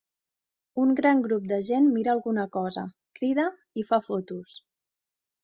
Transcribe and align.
Un 0.83 0.95
gran 0.99 1.19
grup 1.27 1.45
de 1.51 1.59
gent 1.67 1.89
mira 1.97 2.13
alguna 2.15 2.47
cosa, 2.57 2.87
crida 3.21 3.47
i 3.83 3.87
fa 3.93 4.01
fotos. 4.09 4.59